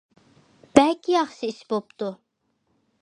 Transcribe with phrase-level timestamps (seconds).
[0.79, 2.11] بەك ياخشى ئىش بوپتۇ.